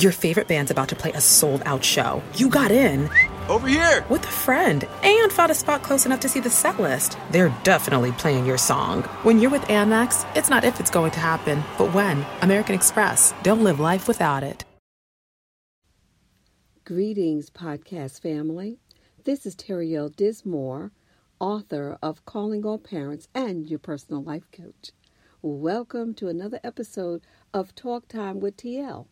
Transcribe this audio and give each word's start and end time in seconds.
Your 0.00 0.12
favorite 0.12 0.46
band's 0.46 0.70
about 0.70 0.90
to 0.90 0.94
play 0.94 1.10
a 1.10 1.20
sold 1.20 1.60
out 1.66 1.82
show. 1.84 2.22
You 2.36 2.48
got 2.48 2.70
in. 2.70 3.10
Over 3.48 3.66
here! 3.66 4.06
With 4.08 4.22
a 4.22 4.28
friend 4.30 4.86
and 5.02 5.32
found 5.32 5.50
a 5.50 5.56
spot 5.56 5.82
close 5.82 6.06
enough 6.06 6.20
to 6.20 6.28
see 6.28 6.38
the 6.38 6.50
set 6.50 6.78
list. 6.78 7.18
They're 7.32 7.52
definitely 7.64 8.12
playing 8.12 8.46
your 8.46 8.58
song. 8.58 9.02
When 9.24 9.40
you're 9.40 9.50
with 9.50 9.62
Amex, 9.62 10.24
it's 10.36 10.50
not 10.50 10.62
if 10.62 10.78
it's 10.78 10.92
going 10.92 11.10
to 11.10 11.18
happen, 11.18 11.64
but 11.78 11.92
when. 11.92 12.24
American 12.42 12.76
Express. 12.76 13.34
Don't 13.42 13.64
live 13.64 13.80
life 13.80 14.06
without 14.06 14.44
it. 14.44 14.64
Greetings, 16.84 17.50
podcast 17.50 18.22
family. 18.22 18.78
This 19.24 19.44
is 19.44 19.56
Terry 19.56 19.96
L. 19.96 20.10
Dismore, 20.10 20.92
author 21.40 21.98
of 22.00 22.24
Calling 22.24 22.64
All 22.64 22.78
Parents 22.78 23.26
and 23.34 23.68
your 23.68 23.80
personal 23.80 24.22
life 24.22 24.48
coach. 24.52 24.92
Welcome 25.42 26.14
to 26.14 26.28
another 26.28 26.60
episode 26.62 27.22
of 27.52 27.74
Talk 27.74 28.06
Time 28.06 28.38
with 28.38 28.56
TL. 28.56 29.08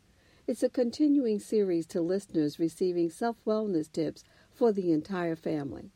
It's 0.49 0.63
a 0.63 0.69
continuing 0.69 1.41
series 1.41 1.89
to 1.89 2.01
listeners 2.01 2.61
receiving 2.61 3.11
self 3.11 3.37
wellness 3.45 3.91
tips 3.91 4.23
for 4.53 4.71
the 4.71 4.93
entire 4.93 5.35
family. 5.35 5.91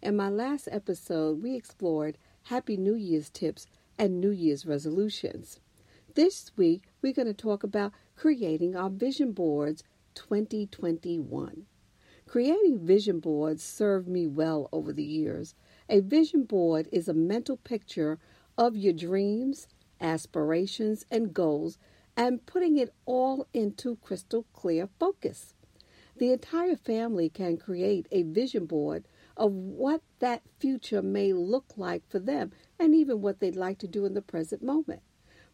In 0.00 0.16
my 0.16 0.30
last 0.30 0.70
episode, 0.72 1.42
we 1.42 1.54
explored 1.54 2.16
Happy 2.44 2.78
New 2.78 2.94
Year's 2.94 3.28
tips 3.28 3.66
and 3.98 4.18
New 4.18 4.30
Year's 4.30 4.64
resolutions. 4.64 5.60
This 6.14 6.50
week, 6.56 6.84
we're 7.02 7.12
going 7.12 7.26
to 7.26 7.34
talk 7.34 7.62
about 7.62 7.92
creating 8.16 8.74
our 8.74 8.88
vision 8.88 9.32
boards 9.32 9.84
2021. 10.14 11.66
Creating 12.26 12.78
vision 12.78 13.20
boards 13.20 13.62
served 13.62 14.08
me 14.08 14.26
well 14.26 14.70
over 14.72 14.94
the 14.94 15.04
years. 15.04 15.54
A 15.90 16.00
vision 16.00 16.44
board 16.44 16.88
is 16.90 17.06
a 17.06 17.12
mental 17.12 17.58
picture 17.58 18.18
of 18.56 18.74
your 18.74 18.94
dreams, 18.94 19.68
aspirations, 20.00 21.04
and 21.10 21.34
goals 21.34 21.76
and 22.16 22.44
putting 22.46 22.76
it 22.76 22.92
all 23.06 23.46
into 23.52 23.96
crystal 23.96 24.44
clear 24.52 24.88
focus. 24.98 25.54
The 26.16 26.32
entire 26.32 26.76
family 26.76 27.28
can 27.28 27.56
create 27.56 28.06
a 28.10 28.22
vision 28.24 28.66
board 28.66 29.06
of 29.36 29.52
what 29.52 30.02
that 30.18 30.42
future 30.58 31.00
may 31.00 31.32
look 31.32 31.72
like 31.76 32.06
for 32.08 32.18
them 32.18 32.52
and 32.78 32.94
even 32.94 33.22
what 33.22 33.40
they'd 33.40 33.56
like 33.56 33.78
to 33.78 33.88
do 33.88 34.04
in 34.04 34.14
the 34.14 34.20
present 34.20 34.62
moment. 34.62 35.00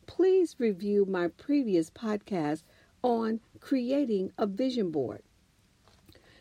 Please 0.06 0.56
review 0.58 1.04
my 1.04 1.28
previous 1.28 1.90
podcast 1.90 2.62
on 3.02 3.40
creating 3.60 4.32
a 4.38 4.46
vision 4.46 4.90
board. 4.90 5.22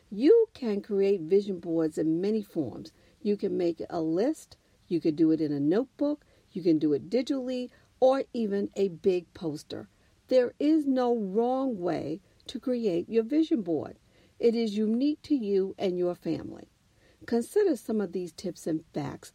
You 0.10 0.48
can 0.54 0.82
create 0.82 1.22
vision 1.22 1.60
boards 1.60 1.98
in 1.98 2.22
many 2.22 2.42
forms. 2.42 2.92
You 3.22 3.38
can 3.38 3.58
make 3.58 3.82
a 3.90 4.02
list, 4.02 4.58
you 4.88 5.00
can 5.00 5.16
do 5.16 5.32
it 5.32 5.42
in 5.42 5.52
a 5.52 5.60
notebook, 5.60 6.26
you 6.52 6.62
can 6.62 6.80
do 6.80 6.94
it 6.94 7.10
digitally, 7.10 7.70
or 8.00 8.24
even 8.34 8.70
a 8.76 8.88
big 8.90 9.32
poster. 9.34 9.88
There 10.28 10.54
is 10.60 10.86
no 10.88 11.16
wrong 11.16 11.80
way 11.80 12.22
to 12.48 12.60
create 12.60 13.10
your 13.10 13.24
vision 13.24 13.62
board. 13.62 13.98
It 14.40 14.56
is 14.56 14.78
unique 14.78 15.22
to 15.24 15.36
you 15.36 15.76
and 15.78 15.98
your 15.98 16.16
family. 16.16 16.70
Consider 17.26 17.76
some 17.76 18.02
of 18.02 18.12
these 18.12 18.32
tips 18.32 18.68
and 18.68 18.84
facts 18.94 19.34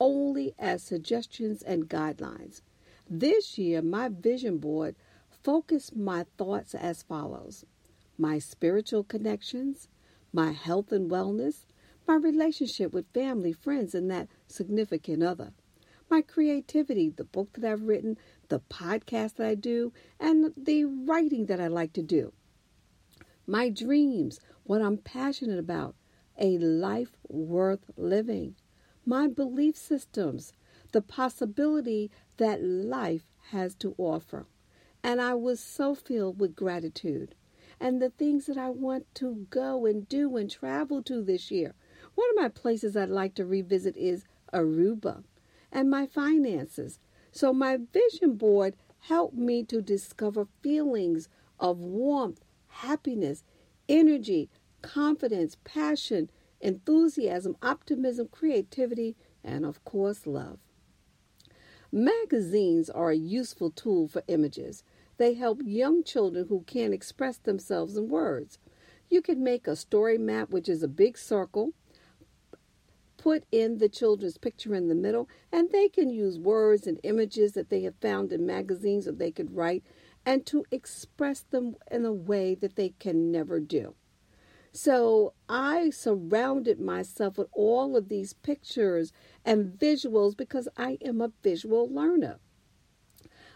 only 0.00 0.54
as 0.58 0.82
suggestions 0.82 1.62
and 1.62 1.88
guidelines. 1.88 2.60
This 3.08 3.56
year, 3.56 3.82
my 3.82 4.08
vision 4.08 4.58
board 4.58 4.96
focused 5.30 5.96
my 5.96 6.26
thoughts 6.36 6.74
as 6.74 7.02
follows 7.02 7.64
my 8.18 8.38
spiritual 8.38 9.02
connections, 9.02 9.88
my 10.32 10.52
health 10.52 10.92
and 10.92 11.10
wellness, 11.10 11.66
my 12.06 12.14
relationship 12.14 12.92
with 12.92 13.12
family, 13.12 13.52
friends, 13.52 13.94
and 13.94 14.10
that 14.10 14.28
significant 14.46 15.22
other, 15.22 15.52
my 16.10 16.20
creativity, 16.20 17.08
the 17.08 17.24
book 17.24 17.48
that 17.54 17.70
I've 17.70 17.82
written, 17.82 18.18
the 18.52 18.60
podcast 18.60 19.36
that 19.36 19.46
I 19.46 19.54
do, 19.54 19.94
and 20.20 20.52
the 20.58 20.84
writing 20.84 21.46
that 21.46 21.58
I 21.58 21.68
like 21.68 21.94
to 21.94 22.02
do. 22.02 22.34
My 23.46 23.70
dreams, 23.70 24.40
what 24.64 24.82
I'm 24.82 24.98
passionate 24.98 25.58
about, 25.58 25.94
a 26.38 26.58
life 26.58 27.16
worth 27.30 27.86
living. 27.96 28.54
My 29.06 29.26
belief 29.26 29.74
systems, 29.74 30.52
the 30.92 31.00
possibility 31.00 32.10
that 32.36 32.62
life 32.62 33.24
has 33.52 33.74
to 33.76 33.94
offer. 33.96 34.44
And 35.02 35.18
I 35.18 35.32
was 35.32 35.58
so 35.58 35.94
filled 35.94 36.38
with 36.38 36.54
gratitude 36.54 37.34
and 37.80 38.02
the 38.02 38.10
things 38.10 38.44
that 38.44 38.58
I 38.58 38.68
want 38.68 39.06
to 39.14 39.46
go 39.48 39.86
and 39.86 40.06
do 40.06 40.36
and 40.36 40.50
travel 40.50 41.02
to 41.04 41.22
this 41.22 41.50
year. 41.50 41.72
One 42.14 42.28
of 42.28 42.42
my 42.42 42.48
places 42.50 42.98
I'd 42.98 43.08
like 43.08 43.34
to 43.36 43.46
revisit 43.46 43.96
is 43.96 44.24
Aruba 44.52 45.24
and 45.72 45.90
my 45.90 46.04
finances. 46.04 46.98
So, 47.32 47.52
my 47.52 47.78
vision 47.92 48.34
board 48.34 48.74
helped 49.00 49.34
me 49.34 49.64
to 49.64 49.80
discover 49.80 50.46
feelings 50.62 51.28
of 51.58 51.78
warmth, 51.78 52.44
happiness, 52.68 53.42
energy, 53.88 54.50
confidence, 54.82 55.56
passion, 55.64 56.30
enthusiasm, 56.60 57.56
optimism, 57.62 58.28
creativity, 58.30 59.16
and 59.42 59.64
of 59.64 59.82
course, 59.84 60.26
love. 60.26 60.58
Magazines 61.90 62.88
are 62.88 63.10
a 63.10 63.16
useful 63.16 63.70
tool 63.70 64.08
for 64.08 64.22
images. 64.28 64.84
They 65.16 65.34
help 65.34 65.60
young 65.64 66.04
children 66.04 66.46
who 66.48 66.64
can't 66.66 66.94
express 66.94 67.38
themselves 67.38 67.96
in 67.96 68.08
words. 68.08 68.58
You 69.10 69.20
can 69.20 69.42
make 69.42 69.66
a 69.66 69.76
story 69.76 70.18
map, 70.18 70.50
which 70.50 70.68
is 70.68 70.82
a 70.82 70.88
big 70.88 71.18
circle, 71.18 71.72
put 73.22 73.44
in 73.52 73.78
the 73.78 73.88
children's 73.88 74.36
picture 74.36 74.74
in 74.74 74.88
the 74.88 74.96
middle, 74.96 75.28
and 75.52 75.70
they 75.70 75.88
can 75.88 76.10
use 76.10 76.40
words 76.40 76.88
and 76.88 76.98
images 77.04 77.52
that 77.52 77.70
they 77.70 77.82
have 77.82 77.94
found 78.00 78.32
in 78.32 78.44
magazines 78.44 79.04
that 79.04 79.20
they 79.20 79.30
could 79.30 79.54
write 79.54 79.84
and 80.26 80.44
to 80.44 80.64
express 80.72 81.42
them 81.42 81.76
in 81.88 82.04
a 82.04 82.12
way 82.12 82.56
that 82.56 82.74
they 82.74 82.88
can 82.98 83.30
never 83.30 83.60
do. 83.60 83.94
So 84.72 85.34
I 85.48 85.90
surrounded 85.90 86.80
myself 86.80 87.38
with 87.38 87.46
all 87.52 87.96
of 87.96 88.08
these 88.08 88.32
pictures 88.32 89.12
and 89.44 89.78
visuals 89.78 90.36
because 90.36 90.68
I 90.76 90.98
am 91.00 91.20
a 91.20 91.30
visual 91.44 91.88
learner. 91.88 92.40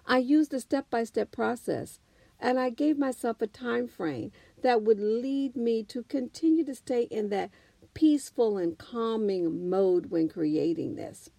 I 0.06 0.18
used 0.18 0.54
a 0.54 0.60
step 0.60 0.88
by 0.90 1.02
step 1.02 1.32
process 1.32 1.98
and 2.38 2.60
I 2.60 2.70
gave 2.70 2.98
myself 2.98 3.42
a 3.42 3.48
time 3.48 3.88
frame 3.88 4.30
that 4.62 4.82
would 4.82 5.00
lead 5.00 5.56
me 5.56 5.82
to 5.84 6.04
continue 6.04 6.64
to 6.64 6.74
stay 6.76 7.02
in 7.04 7.30
that 7.30 7.50
peaceful 7.96 8.58
and 8.58 8.76
calming 8.76 9.70
mode 9.70 10.10
when 10.10 10.28
creating 10.28 10.96
this. 10.96 11.30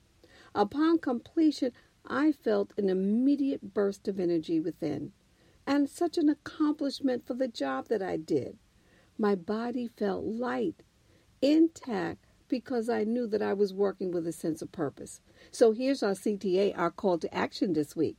Upon 0.56 0.98
completion, 0.98 1.72
I 2.04 2.32
felt 2.32 2.74
an 2.78 2.90
immediate 2.90 3.76
burst 3.76 4.08
of 4.08 4.20
energy 4.20 4.60
within 4.60 5.12
and 5.68 5.88
such 5.88 6.18
an 6.18 6.30
accomplishment 6.30 7.28
for 7.28 7.36
the 7.36 7.48
job 7.48 7.90
that 7.90 8.02
I 8.02 8.18
did. 8.18 8.58
My 9.20 9.36
body 9.36 9.88
felt 9.88 10.24
light, 10.24 10.82
intact, 11.44 12.26
because 12.48 12.90
I 12.90 13.04
knew 13.04 13.28
that 13.28 13.44
I 13.44 13.54
was 13.54 13.72
working 13.72 14.10
with 14.12 14.26
a 14.26 14.32
sense 14.32 14.64
of 14.64 14.72
purpose. 14.72 15.22
So 15.52 15.74
here's 15.74 16.02
our 16.02 16.14
CTA, 16.14 16.76
our 16.76 16.90
call 16.90 17.20
to 17.20 17.32
action 17.32 17.74
this 17.74 17.96
week. 17.96 18.18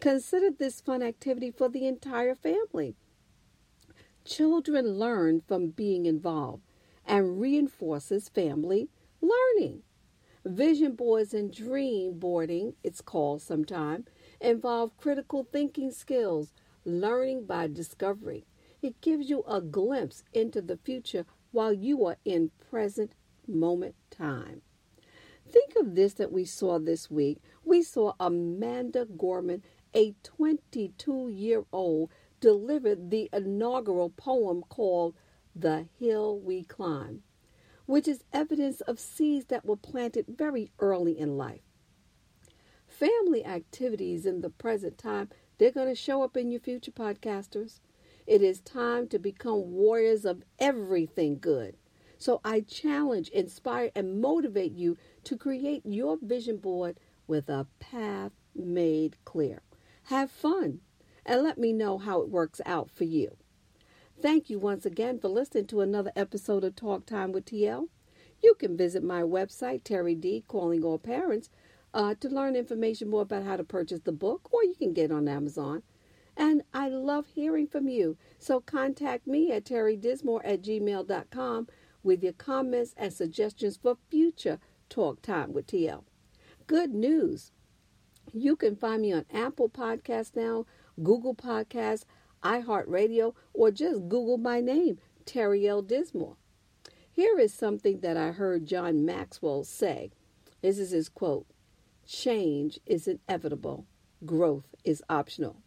Consider 0.00 0.50
this 0.50 0.80
fun 0.80 1.02
activity 1.02 1.50
for 1.50 1.68
the 1.68 1.88
entire 1.88 2.36
family. 2.36 2.94
Children 4.24 4.96
learn 4.96 5.40
from 5.40 5.70
being 5.70 6.06
involved 6.06 6.62
and 7.06 7.40
reinforces 7.40 8.28
family 8.28 8.88
learning. 9.20 9.82
Vision 10.44 10.94
boards 10.94 11.32
and 11.32 11.52
dream 11.52 12.18
boarding, 12.18 12.74
it's 12.82 13.00
called 13.00 13.40
sometimes, 13.40 14.06
involve 14.40 14.96
critical 14.98 15.46
thinking 15.50 15.90
skills, 15.90 16.52
learning 16.84 17.46
by 17.46 17.66
discovery. 17.66 18.44
It 18.82 19.00
gives 19.00 19.30
you 19.30 19.42
a 19.48 19.62
glimpse 19.62 20.22
into 20.34 20.60
the 20.60 20.76
future 20.76 21.24
while 21.52 21.72
you 21.72 22.04
are 22.04 22.18
in 22.26 22.50
present 22.70 23.14
moment 23.46 23.94
time. 24.10 24.60
Think 25.50 25.76
of 25.76 25.94
this 25.94 26.14
that 26.14 26.32
we 26.32 26.44
saw 26.44 26.78
this 26.78 27.10
week. 27.10 27.38
We 27.64 27.82
saw 27.82 28.12
Amanda 28.20 29.06
Gorman, 29.06 29.62
a 29.94 30.14
22 30.22 31.28
year 31.28 31.64
old, 31.72 32.10
deliver 32.40 32.94
the 32.94 33.30
inaugural 33.32 34.10
poem 34.10 34.62
called 34.68 35.14
the 35.54 35.86
hill 35.98 36.38
we 36.38 36.64
climb, 36.64 37.22
which 37.86 38.08
is 38.08 38.24
evidence 38.32 38.80
of 38.82 38.98
seeds 38.98 39.46
that 39.46 39.64
were 39.64 39.76
planted 39.76 40.26
very 40.28 40.70
early 40.78 41.18
in 41.18 41.36
life. 41.36 41.62
Family 42.86 43.44
activities 43.44 44.26
in 44.26 44.40
the 44.40 44.50
present 44.50 44.98
time, 44.98 45.28
they're 45.58 45.70
going 45.70 45.88
to 45.88 45.94
show 45.94 46.22
up 46.22 46.36
in 46.36 46.50
your 46.50 46.60
future 46.60 46.90
podcasters. 46.90 47.80
It 48.26 48.42
is 48.42 48.60
time 48.60 49.08
to 49.08 49.18
become 49.18 49.72
warriors 49.72 50.24
of 50.24 50.42
everything 50.58 51.38
good. 51.38 51.76
So 52.18 52.40
I 52.44 52.60
challenge, 52.60 53.28
inspire, 53.28 53.90
and 53.94 54.20
motivate 54.20 54.72
you 54.72 54.96
to 55.24 55.36
create 55.36 55.82
your 55.84 56.16
vision 56.20 56.56
board 56.56 56.98
with 57.26 57.48
a 57.48 57.66
path 57.80 58.32
made 58.54 59.16
clear. 59.24 59.62
Have 60.04 60.30
fun 60.30 60.80
and 61.26 61.42
let 61.42 61.58
me 61.58 61.72
know 61.72 61.98
how 61.98 62.22
it 62.22 62.28
works 62.28 62.60
out 62.64 62.90
for 62.90 63.04
you. 63.04 63.36
Thank 64.20 64.48
you 64.48 64.58
once 64.58 64.86
again 64.86 65.18
for 65.18 65.28
listening 65.28 65.66
to 65.66 65.80
another 65.80 66.12
episode 66.16 66.64
of 66.64 66.76
Talk 66.76 67.04
Time 67.04 67.32
with 67.32 67.44
TL. 67.44 67.88
You 68.42 68.54
can 68.54 68.76
visit 68.76 69.02
my 69.02 69.22
website, 69.22 69.84
Terry 69.84 70.14
D, 70.14 70.44
Calling 70.48 70.82
All 70.82 70.98
Parents, 70.98 71.50
uh, 71.92 72.14
to 72.20 72.28
learn 72.28 72.56
information 72.56 73.10
more 73.10 73.22
about 73.22 73.44
how 73.44 73.56
to 73.56 73.64
purchase 73.64 74.00
the 74.00 74.12
book, 74.12 74.48
or 74.52 74.64
you 74.64 74.74
can 74.74 74.92
get 74.92 75.10
on 75.10 75.28
Amazon. 75.28 75.82
And 76.36 76.62
I 76.72 76.88
love 76.88 77.26
hearing 77.34 77.66
from 77.66 77.88
you. 77.88 78.16
So 78.38 78.60
contact 78.60 79.26
me 79.26 79.52
at 79.52 79.64
terrydismore 79.64 80.40
at 80.44 80.62
gmail.com 80.62 81.68
with 82.02 82.22
your 82.22 82.32
comments 82.32 82.94
and 82.96 83.12
suggestions 83.12 83.76
for 83.76 83.98
future 84.10 84.58
Talk 84.88 85.22
Time 85.22 85.52
with 85.52 85.66
TL. 85.66 86.02
Good 86.66 86.94
news. 86.94 87.52
You 88.32 88.56
can 88.56 88.74
find 88.76 89.02
me 89.02 89.12
on 89.12 89.26
Apple 89.32 89.68
Podcasts 89.68 90.34
now, 90.34 90.66
Google 91.02 91.34
Podcasts, 91.34 92.04
iHeartRadio, 92.44 93.34
or 93.52 93.70
just 93.70 94.08
Google 94.08 94.38
my 94.38 94.60
name, 94.60 94.98
Terry 95.24 95.66
L. 95.66 95.82
Dismore. 95.82 96.36
Here 97.10 97.38
is 97.38 97.54
something 97.54 98.00
that 98.00 98.16
I 98.16 98.32
heard 98.32 98.66
John 98.66 99.04
Maxwell 99.04 99.64
say. 99.64 100.10
This 100.62 100.78
is 100.78 100.90
his 100.90 101.08
quote 101.08 101.46
Change 102.06 102.78
is 102.86 103.08
inevitable, 103.08 103.86
growth 104.26 104.74
is 104.84 105.02
optional. 105.08 105.62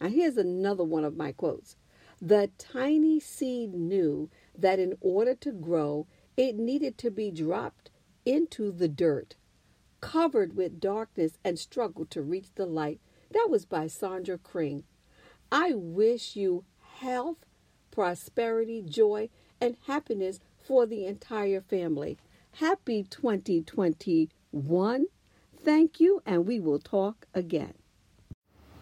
Now, 0.00 0.08
here's 0.08 0.36
another 0.36 0.84
one 0.84 1.04
of 1.04 1.16
my 1.16 1.32
quotes 1.32 1.76
The 2.20 2.50
tiny 2.58 3.20
seed 3.20 3.72
knew 3.72 4.28
that 4.56 4.78
in 4.78 4.94
order 5.00 5.34
to 5.36 5.52
grow, 5.52 6.06
it 6.36 6.56
needed 6.56 6.98
to 6.98 7.10
be 7.10 7.30
dropped 7.30 7.90
into 8.26 8.70
the 8.72 8.88
dirt, 8.88 9.36
covered 10.00 10.56
with 10.56 10.80
darkness, 10.80 11.38
and 11.44 11.58
struggled 11.58 12.10
to 12.10 12.22
reach 12.22 12.48
the 12.54 12.66
light. 12.66 13.00
That 13.30 13.48
was 13.48 13.64
by 13.64 13.86
Sandra 13.86 14.38
Kring. 14.38 14.84
I 15.54 15.72
wish 15.72 16.34
you 16.34 16.64
health, 16.98 17.38
prosperity, 17.92 18.82
joy, 18.82 19.28
and 19.60 19.76
happiness 19.86 20.40
for 20.58 20.84
the 20.84 21.06
entire 21.06 21.60
family. 21.60 22.18
Happy 22.54 23.04
2021. 23.04 25.06
Thank 25.64 26.00
you, 26.00 26.22
and 26.26 26.44
we 26.44 26.58
will 26.58 26.80
talk 26.80 27.28
again. 27.34 27.74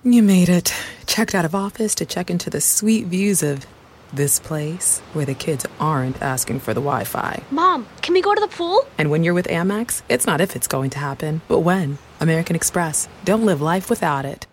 You 0.02 0.22
made 0.22 0.48
it. 0.48 0.74
Checked 1.06 1.34
out 1.34 1.44
of 1.44 1.54
office 1.54 1.94
to 1.96 2.06
check 2.06 2.30
into 2.30 2.48
the 2.48 2.62
sweet 2.62 3.04
views 3.04 3.42
of 3.42 3.66
this 4.14 4.40
place 4.40 5.00
where 5.12 5.26
the 5.26 5.34
kids 5.34 5.66
aren't 5.78 6.22
asking 6.22 6.60
for 6.60 6.72
the 6.72 6.80
Wi 6.80 7.04
Fi. 7.04 7.42
Mom, 7.50 7.86
can 8.00 8.14
we 8.14 8.22
go 8.22 8.34
to 8.34 8.40
the 8.40 8.48
pool? 8.48 8.86
And 8.96 9.10
when 9.10 9.24
you're 9.24 9.34
with 9.34 9.48
Amex, 9.48 10.00
it's 10.08 10.26
not 10.26 10.40
if 10.40 10.56
it's 10.56 10.68
going 10.68 10.88
to 10.90 10.98
happen, 10.98 11.42
but 11.48 11.58
when. 11.58 11.98
American 12.20 12.56
Express. 12.56 13.10
Don't 13.26 13.44
live 13.44 13.60
life 13.60 13.90
without 13.90 14.24
it. 14.24 14.46